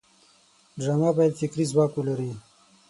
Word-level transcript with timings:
ډرامه 0.79 1.09
باید 1.17 1.37
فکري 1.41 1.65
ځواک 1.71 1.91
ولري 1.95 2.31